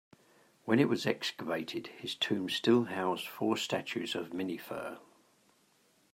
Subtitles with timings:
[0.65, 4.97] When it was excavated, his tomb still housed four statues of Minnefer.